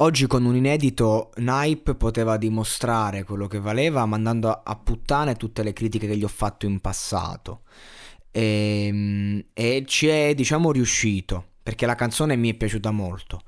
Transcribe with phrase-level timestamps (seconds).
[0.00, 5.72] Oggi con un inedito Nipe poteva dimostrare quello che valeva mandando a puttane tutte le
[5.72, 7.62] critiche che gli ho fatto in passato.
[8.30, 13.42] E, e ci è, diciamo, riuscito, perché la canzone mi è piaciuta molto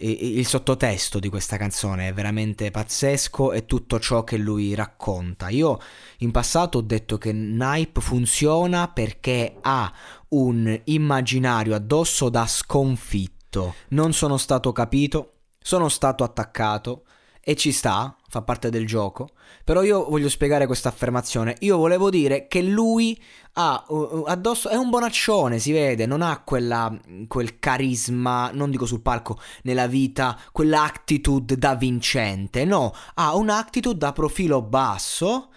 [0.00, 5.48] il sottotesto di questa canzone è veramente pazzesco e tutto ciò che lui racconta.
[5.48, 5.80] Io
[6.18, 9.92] in passato ho detto che Nipe funziona perché ha
[10.28, 13.74] un immaginario addosso da sconfitto.
[13.88, 15.37] Non sono stato capito,
[15.68, 17.02] sono stato attaccato
[17.42, 19.28] e ci sta, fa parte del gioco.
[19.64, 21.56] Però io voglio spiegare questa affermazione.
[21.60, 26.40] Io volevo dire che lui ha uh, addosso, è un bonaccione, si vede, non ha
[26.42, 32.64] quella, quel carisma, non dico sul palco, nella vita, quell'attitude da vincente.
[32.64, 35.50] No, ha un'attitude da profilo basso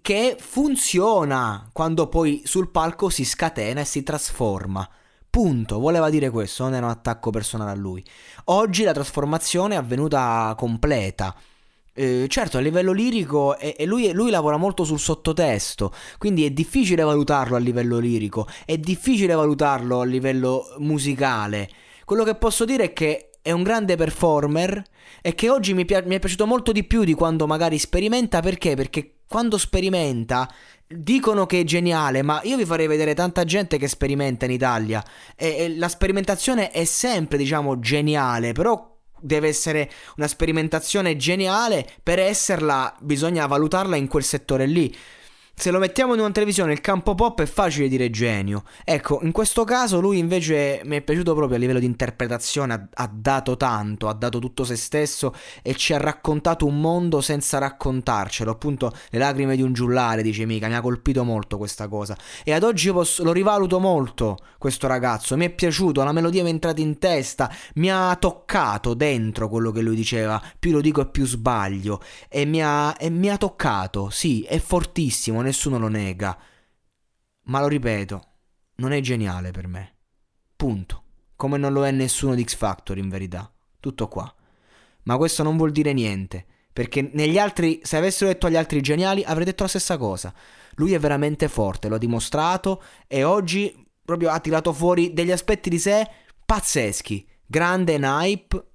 [0.00, 4.88] che funziona quando poi sul palco si scatena e si trasforma.
[5.34, 8.00] Punto, voleva dire questo, non era un attacco personale a lui.
[8.44, 11.34] Oggi la trasformazione è avvenuta completa.
[11.92, 16.50] Eh, certo, a livello lirico, e, e lui, lui, lavora molto sul sottotesto, quindi è
[16.50, 21.68] difficile valutarlo a livello lirico, è difficile valutarlo a livello musicale.
[22.04, 24.84] Quello che posso dire è che è un grande performer
[25.20, 28.38] e che oggi mi, pi- mi è piaciuto molto di più di quando magari sperimenta,
[28.38, 28.76] perché?
[28.76, 30.48] Perché quando sperimenta
[31.02, 35.02] dicono che è geniale, ma io vi farei vedere tanta gente che sperimenta in Italia
[35.36, 42.18] e, e la sperimentazione è sempre, diciamo, geniale, però deve essere una sperimentazione geniale, per
[42.18, 44.94] esserla bisogna valutarla in quel settore lì.
[45.56, 48.64] Se lo mettiamo in una televisione, il campo pop è facile dire genio.
[48.82, 52.88] Ecco, in questo caso lui invece mi è piaciuto proprio a livello di interpretazione, ha,
[52.92, 57.58] ha, dato tanto, ha dato tutto se stesso e ci ha raccontato un mondo senza
[57.58, 58.50] raccontarcelo.
[58.50, 62.16] Appunto, le lacrime di un giullare, dice Mica, mi ha colpito molto questa cosa.
[62.42, 65.36] E ad oggi posso, lo rivaluto molto, questo ragazzo.
[65.36, 69.70] Mi è piaciuto, la melodia mi è entrata in testa, mi ha toccato dentro quello
[69.70, 70.42] che lui diceva.
[70.58, 72.02] Più lo dico e più sbaglio.
[72.28, 76.36] E mi ha, e mi ha toccato, sì, è fortissimo nessuno lo nega.
[77.42, 78.22] Ma lo ripeto,
[78.76, 79.94] non è geniale per me.
[80.56, 81.02] Punto.
[81.36, 83.52] Come non lo è nessuno di X Factor in verità.
[83.78, 84.32] Tutto qua.
[85.04, 86.46] Ma questo non vuol dire niente.
[86.72, 90.34] Perché negli altri, se avessero detto agli altri geniali, avrei detto la stessa cosa.
[90.74, 95.70] Lui è veramente forte, lo ha dimostrato e oggi proprio ha tirato fuori degli aspetti
[95.70, 96.08] di sé
[96.44, 97.28] pazzeschi.
[97.46, 98.66] Grande hype,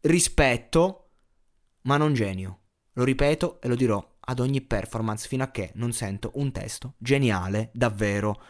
[0.00, 1.10] rispetto,
[1.82, 2.58] ma non genio.
[2.94, 6.94] Lo ripeto e lo dirò ad ogni performance fino a che non sento un testo
[6.98, 8.40] geniale davvero